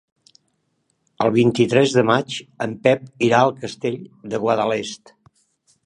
[1.25, 4.01] El vint-i-tres de maig en Pep irà al Castell
[4.33, 5.19] de Guadalest.